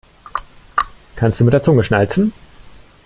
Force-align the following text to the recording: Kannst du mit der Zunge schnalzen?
Kannst 1.15 1.39
du 1.39 1.45
mit 1.45 1.53
der 1.53 1.61
Zunge 1.61 1.83
schnalzen? 1.83 2.33